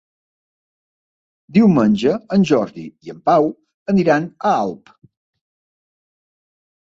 [1.57, 3.45] Diumenge en Jordi i en Pau
[3.93, 4.91] aniran a Alp.